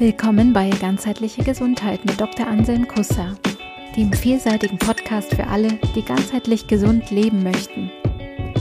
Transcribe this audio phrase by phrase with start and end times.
[0.00, 2.46] Willkommen bei Ganzheitliche Gesundheit mit Dr.
[2.46, 3.36] Anselm Kusser,
[3.98, 7.90] dem vielseitigen Podcast für alle, die ganzheitlich gesund leben möchten.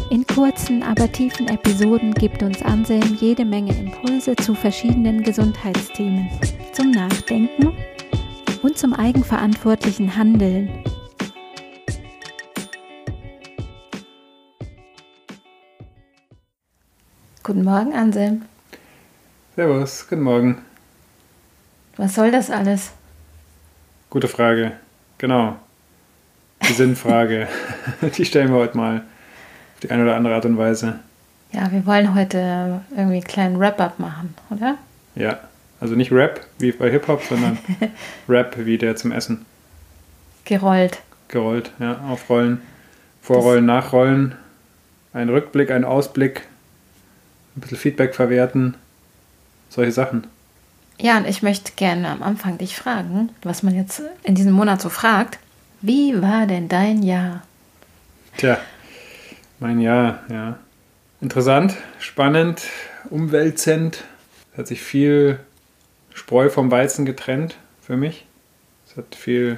[0.10, 6.30] In kurzen, aber tiefen Episoden gibt uns Anselm jede Menge Impulse zu verschiedenen Gesundheitsthemen,
[6.74, 7.72] zum Nachdenken
[8.62, 10.84] und zum eigenverantwortlichen Handeln.
[17.44, 18.42] Guten Morgen, Anselm.
[19.56, 20.69] Servus, guten Morgen.
[22.00, 22.92] Was soll das alles?
[24.10, 24.72] Gute Frage.
[25.18, 25.58] Genau.
[26.66, 27.50] Die Sinnfrage.
[28.18, 31.00] die stellen wir heute mal auf die eine oder andere Art und Weise.
[31.52, 34.78] Ja, wir wollen heute irgendwie einen kleinen Wrap-up machen, oder?
[35.16, 35.40] Ja,
[35.82, 37.58] also nicht Rap wie bei Hip-Hop, sondern
[38.30, 39.46] Rap wie der zum Essen.
[40.46, 41.00] Gerollt.
[41.28, 42.62] Gerollt, ja, aufrollen,
[43.22, 44.36] vorrollen, das nachrollen,
[45.12, 46.48] ein Rückblick, ein Ausblick,
[47.58, 48.76] ein bisschen Feedback verwerten,
[49.68, 50.28] solche Sachen.
[51.02, 54.82] Ja, und ich möchte gerne am Anfang dich fragen, was man jetzt in diesem Monat
[54.82, 55.40] so fragt.
[55.82, 57.44] Wie war denn dein Jahr?
[58.36, 58.60] Tja,
[59.60, 60.60] mein Jahr, ja.
[61.22, 62.64] Interessant, spannend,
[63.10, 64.04] umwälzend.
[64.52, 65.40] Es hat sich viel
[66.14, 68.26] Spreu vom Weizen getrennt für mich.
[68.86, 69.58] Es hat viel,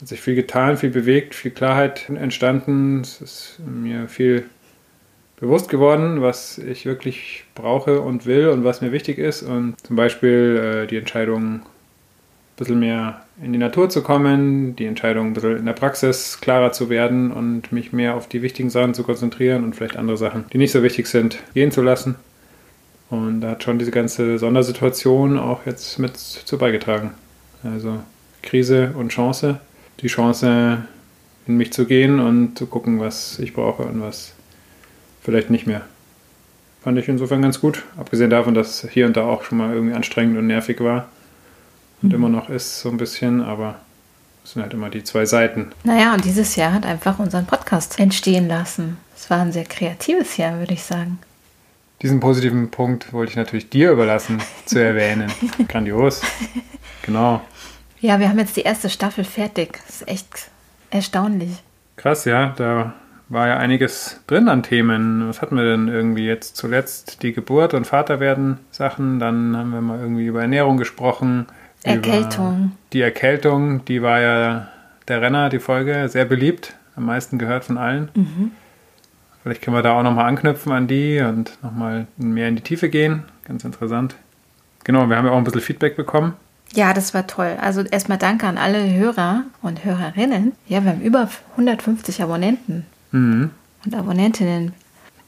[0.00, 3.02] hat sich viel getan, viel bewegt, viel Klarheit entstanden.
[3.02, 4.44] Es ist mir viel
[5.40, 9.42] bewusst geworden, was ich wirklich brauche und will und was mir wichtig ist.
[9.42, 11.62] Und zum Beispiel äh, die Entscheidung, ein
[12.56, 16.72] bisschen mehr in die Natur zu kommen, die Entscheidung, ein bisschen in der Praxis klarer
[16.72, 20.44] zu werden und mich mehr auf die wichtigen Sachen zu konzentrieren und vielleicht andere Sachen,
[20.52, 22.16] die nicht so wichtig sind, gehen zu lassen.
[23.08, 27.12] Und da hat schon diese ganze Sondersituation auch jetzt mit zu beigetragen.
[27.64, 27.98] Also
[28.42, 29.58] Krise und Chance.
[30.00, 30.84] Die Chance,
[31.46, 34.34] in mich zu gehen und zu gucken, was ich brauche und was
[35.22, 35.82] vielleicht nicht mehr.
[36.82, 37.84] Fand ich insofern ganz gut.
[37.98, 41.08] Abgesehen davon, dass hier und da auch schon mal irgendwie anstrengend und nervig war.
[42.02, 42.14] Und mhm.
[42.14, 43.76] immer noch ist so ein bisschen, aber
[44.44, 45.72] es sind halt immer die zwei Seiten.
[45.84, 48.96] Naja, und dieses Jahr hat einfach unseren Podcast entstehen lassen.
[49.14, 51.18] Es war ein sehr kreatives Jahr, würde ich sagen.
[52.00, 55.30] Diesen positiven Punkt wollte ich natürlich dir überlassen zu erwähnen.
[55.68, 56.22] Grandios.
[57.02, 57.42] Genau.
[58.00, 59.78] Ja, wir haben jetzt die erste Staffel fertig.
[59.86, 60.50] Das ist echt
[60.88, 61.50] erstaunlich.
[61.96, 62.54] Krass, ja.
[62.56, 62.94] Da
[63.30, 65.28] war ja einiges drin an Themen.
[65.28, 67.22] Was hatten wir denn irgendwie jetzt zuletzt?
[67.22, 69.18] Die Geburt und Vaterwerden Sachen.
[69.18, 71.46] Dann haben wir mal irgendwie über Ernährung gesprochen.
[71.84, 72.72] Erkältung.
[72.92, 74.68] Die Erkältung, die war ja
[75.08, 76.74] der Renner, die Folge, sehr beliebt.
[76.96, 78.10] Am meisten gehört von allen.
[78.14, 78.50] Mhm.
[79.42, 82.90] Vielleicht können wir da auch nochmal anknüpfen an die und nochmal mehr in die Tiefe
[82.90, 83.22] gehen.
[83.44, 84.16] Ganz interessant.
[84.84, 86.34] Genau, wir haben ja auch ein bisschen Feedback bekommen.
[86.74, 87.56] Ja, das war toll.
[87.60, 90.52] Also erstmal danke an alle Hörer und Hörerinnen.
[90.66, 93.50] Ja, wir haben über 150 Abonnenten mhm.
[93.84, 94.72] und Abonnentinnen.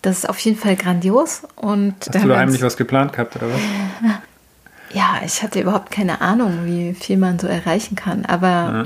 [0.02, 1.42] Das ist auf jeden Fall grandios.
[1.54, 3.60] Und Hast du da heimlich was geplant gehabt, oder was?
[4.94, 8.26] Ja, ich hatte überhaupt keine Ahnung, wie viel man so erreichen kann.
[8.26, 8.84] Aber ja.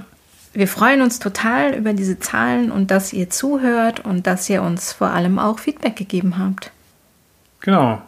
[0.53, 4.93] wir freuen uns total über diese Zahlen und dass ihr zuhört und dass ihr uns
[4.93, 6.71] vor allem auch Feedback gegeben habt.
[7.61, 8.01] Genau.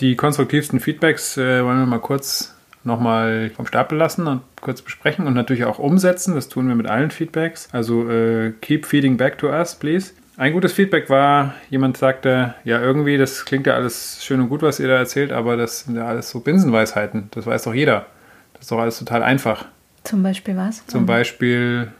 [0.00, 5.28] Die konstruktivsten Feedbacks äh, wollen wir mal kurz nochmal vom Stapel lassen und kurz besprechen
[5.28, 6.34] und natürlich auch umsetzen.
[6.34, 7.68] Das tun wir mit allen Feedbacks.
[7.70, 10.12] Also äh, keep feeding back to us, please.
[10.36, 14.62] Ein gutes Feedback war, jemand sagte, ja irgendwie, das klingt ja alles schön und gut,
[14.62, 17.28] was ihr da erzählt, aber das sind ja alles so Binsenweisheiten.
[17.30, 18.06] Das weiß doch jeder.
[18.54, 19.66] Das ist doch alles total einfach.
[20.02, 20.84] Zum Beispiel was?
[20.88, 21.92] Zum Beispiel,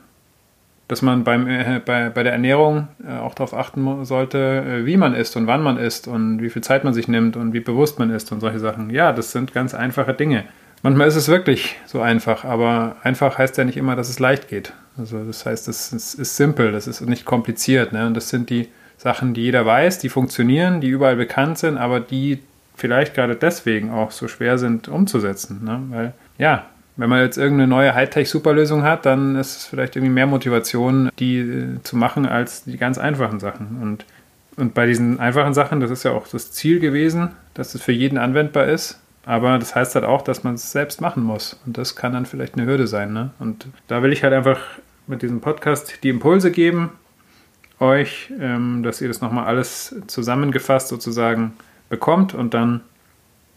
[0.89, 4.97] dass man beim, äh, bei, bei der Ernährung äh, auch darauf achten sollte, äh, wie
[4.97, 7.61] man isst und wann man isst und wie viel Zeit man sich nimmt und wie
[7.61, 8.91] bewusst man isst und solche Sachen.
[8.91, 10.45] Ja, das sind ganz einfache Dinge.
[10.85, 14.49] Manchmal ist es wirklich so einfach, aber einfach heißt ja nicht immer, dass es leicht
[14.49, 14.75] geht.
[14.99, 17.95] Also das heißt, es ist, simpel, das ist nicht kompliziert.
[17.95, 18.07] Ne?
[18.07, 18.69] Und das sind die
[18.99, 22.41] Sachen, die jeder weiß, die funktionieren, die überall bekannt sind, aber die
[22.77, 25.65] vielleicht gerade deswegen auch so schwer sind umzusetzen.
[25.65, 25.81] Ne?
[25.89, 26.67] Weil, ja,
[26.99, 31.39] wenn man jetzt irgendeine neue Hightech-Superlösung hat, dann ist es vielleicht irgendwie mehr Motivation, die
[31.39, 33.79] äh, zu machen, als die ganz einfachen Sachen.
[33.81, 34.05] Und,
[34.59, 37.93] und bei diesen einfachen Sachen, das ist ja auch das Ziel gewesen, dass es für
[37.93, 41.59] jeden anwendbar ist, aber das heißt halt auch, dass man es selbst machen muss.
[41.67, 43.13] Und das kann dann vielleicht eine Hürde sein.
[43.13, 43.31] Ne?
[43.39, 44.61] Und da will ich halt einfach
[45.07, 46.93] mit diesem Podcast die Impulse geben,
[47.81, 51.53] euch, ähm, dass ihr das nochmal alles zusammengefasst sozusagen
[51.89, 52.83] bekommt und dann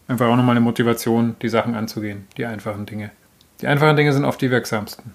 [0.08, 3.10] einfach auch nochmal eine Motivation, die Sachen anzugehen, die einfachen Dinge.
[3.60, 5.12] Die einfachen Dinge sind oft die wirksamsten.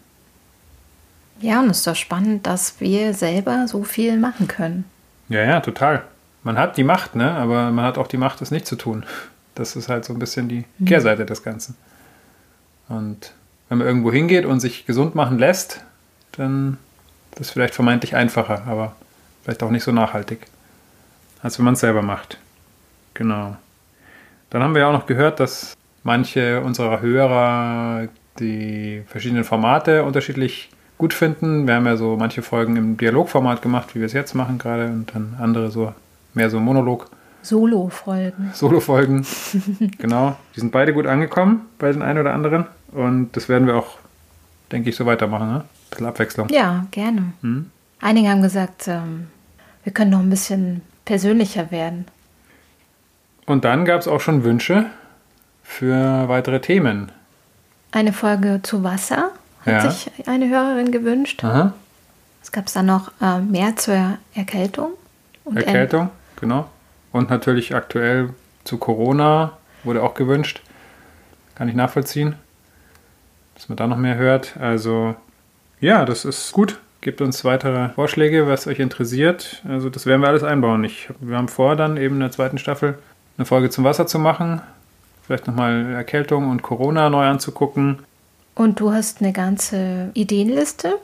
[1.39, 4.85] Ja, und es ist doch spannend, dass wir selber so viel machen können.
[5.29, 6.03] Ja, ja, total.
[6.43, 7.31] Man hat die Macht, ne?
[7.31, 9.05] aber man hat auch die Macht, es nicht zu tun.
[9.55, 10.85] Das ist halt so ein bisschen die mhm.
[10.85, 11.75] Kehrseite des Ganzen.
[12.89, 13.33] Und
[13.69, 15.83] wenn man irgendwo hingeht und sich gesund machen lässt,
[16.33, 16.77] dann
[17.31, 18.95] ist das vielleicht vermeintlich einfacher, aber
[19.43, 20.45] vielleicht auch nicht so nachhaltig,
[21.41, 22.37] als wenn man es selber macht.
[23.13, 23.55] Genau.
[24.49, 28.07] Dann haben wir ja auch noch gehört, dass manche unserer Hörer
[28.39, 31.67] die verschiedenen Formate unterschiedlich gut finden.
[31.67, 34.85] Wir haben ja so manche Folgen im Dialogformat gemacht, wie wir es jetzt machen gerade,
[34.85, 35.93] und dann andere so
[36.33, 37.09] mehr so Monolog.
[37.43, 38.51] Solo-Folgen.
[38.53, 39.25] Solo-Folgen,
[39.97, 40.35] genau.
[40.55, 42.65] Die sind beide gut angekommen bei den einen oder anderen.
[42.91, 43.97] Und das werden wir auch,
[44.71, 45.47] denke ich, so weitermachen.
[45.47, 45.55] Ne?
[45.59, 46.49] Ein bisschen Abwechslung.
[46.49, 47.33] Ja, gerne.
[47.41, 47.69] Hm?
[48.01, 49.27] Einige haben gesagt, ähm,
[49.83, 52.05] wir können noch ein bisschen persönlicher werden.
[53.45, 54.85] Und dann gab es auch schon Wünsche
[55.63, 57.11] für weitere Themen.
[57.91, 59.31] Eine Folge zu Wasser
[59.65, 59.91] hat ja.
[59.91, 61.43] sich eine Hörerin gewünscht.
[61.43, 61.73] Aha.
[62.41, 64.91] Es gab dann noch äh, mehr zur Erkältung.
[65.53, 66.69] Erkältung, genau.
[67.13, 68.31] Und natürlich aktuell
[68.65, 70.61] zu Corona wurde auch gewünscht.
[71.55, 72.35] Kann ich nachvollziehen,
[73.55, 74.57] dass man da noch mehr hört.
[74.57, 75.15] Also
[75.79, 76.79] ja, das ist gut.
[77.01, 79.61] Gebt uns weitere Vorschläge, was euch interessiert.
[79.67, 80.83] Also das werden wir alles einbauen.
[80.85, 82.97] Ich, wir haben vor, dann eben in der zweiten Staffel
[83.37, 84.61] eine Folge zum Wasser zu machen.
[85.25, 87.99] Vielleicht nochmal Erkältung und Corona neu anzugucken.
[88.55, 90.95] Und du hast eine ganze Ideenliste.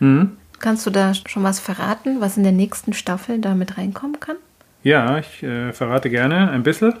[0.00, 0.36] Mhm.
[0.58, 4.36] Kannst du da schon was verraten, was in der nächsten Staffel da mit reinkommen kann?
[4.88, 6.94] Ja, ich äh, verrate gerne ein bisschen.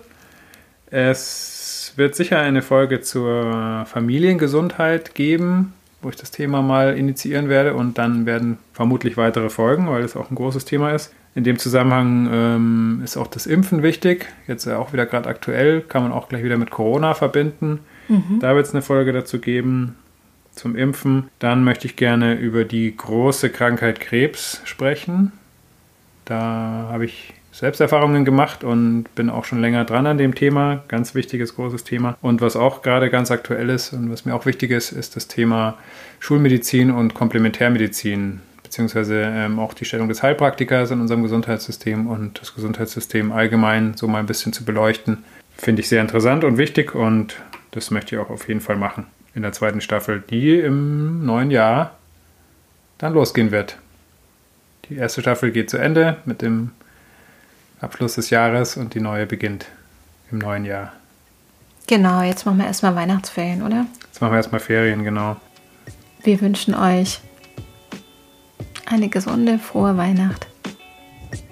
[0.90, 7.72] Es wird sicher eine Folge zur Familiengesundheit geben, wo ich das Thema mal initiieren werde
[7.72, 11.14] und dann werden vermutlich weitere Folgen, weil es auch ein großes Thema ist.
[11.34, 14.26] In dem Zusammenhang ähm, ist auch das Impfen wichtig.
[14.46, 17.80] Jetzt ja auch wieder gerade aktuell, kann man auch gleich wieder mit Corona verbinden.
[18.08, 18.38] Mhm.
[18.40, 19.94] Da wird es eine Folge dazu geben
[20.52, 21.30] zum Impfen.
[21.38, 25.32] Dann möchte ich gerne über die große Krankheit Krebs sprechen.
[26.26, 30.84] Da habe ich Selbsterfahrungen gemacht und bin auch schon länger dran an dem Thema.
[30.86, 32.16] Ganz wichtiges, großes Thema.
[32.22, 35.26] Und was auch gerade ganz aktuell ist und was mir auch wichtig ist, ist das
[35.26, 35.76] Thema
[36.20, 42.54] Schulmedizin und Komplementärmedizin, beziehungsweise ähm, auch die Stellung des Heilpraktikers in unserem Gesundheitssystem und das
[42.54, 45.24] Gesundheitssystem allgemein so mal ein bisschen zu beleuchten.
[45.56, 47.34] Finde ich sehr interessant und wichtig und
[47.72, 51.50] das möchte ich auch auf jeden Fall machen in der zweiten Staffel, die im neuen
[51.50, 51.96] Jahr
[52.98, 53.78] dann losgehen wird.
[54.88, 56.70] Die erste Staffel geht zu Ende mit dem
[57.80, 59.66] Abschluss des Jahres und die neue beginnt
[60.30, 60.92] im neuen Jahr.
[61.86, 63.86] Genau, jetzt machen wir erstmal Weihnachtsferien, oder?
[64.04, 65.36] Jetzt machen wir erstmal Ferien, genau.
[66.22, 67.20] Wir wünschen euch
[68.86, 70.46] eine gesunde, frohe Weihnacht.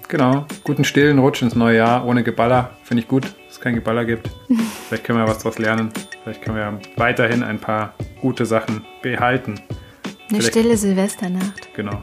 [0.09, 2.71] Genau, guten stillen Rutsch ins neue Jahr ohne Geballer.
[2.83, 4.29] Finde ich gut, dass es kein Geballer gibt.
[4.87, 5.91] Vielleicht können wir was daraus lernen.
[6.23, 9.59] Vielleicht können wir weiterhin ein paar gute Sachen behalten.
[10.29, 11.73] Eine Vielleicht, stille Silvesternacht.
[11.75, 12.01] Genau.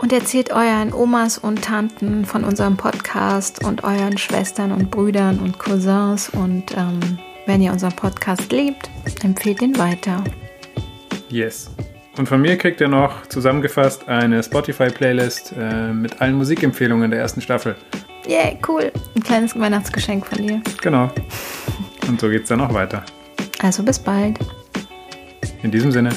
[0.00, 5.58] Und erzählt euren Omas und Tanten von unserem Podcast und euren Schwestern und Brüdern und
[5.58, 6.30] Cousins.
[6.30, 8.88] Und ähm, wenn ihr unseren Podcast liebt,
[9.22, 10.24] empfehlt ihn weiter.
[11.28, 11.70] Yes.
[12.16, 17.40] Und von mir kriegt ihr noch zusammengefasst eine Spotify-Playlist äh, mit allen Musikempfehlungen der ersten
[17.40, 17.76] Staffel.
[18.26, 18.90] Yeah, cool.
[19.14, 20.62] Ein kleines Weihnachtsgeschenk von dir.
[20.80, 21.10] Genau.
[22.08, 23.04] Und so geht's dann auch weiter.
[23.62, 24.38] Also bis bald.
[25.62, 26.10] In diesem Sinne.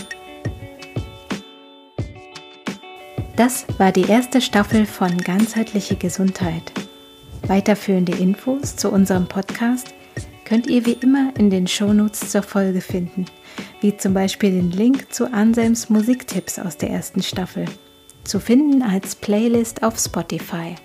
[3.35, 6.71] Das war die erste Staffel von Ganzheitliche Gesundheit.
[7.47, 9.87] Weiterführende Infos zu unserem Podcast
[10.45, 13.25] könnt ihr wie immer in den Shownotes zur Folge finden,
[13.81, 17.65] wie zum Beispiel den Link zu Anselms Musiktipps aus der ersten Staffel,
[18.23, 20.75] zu finden als Playlist auf Spotify.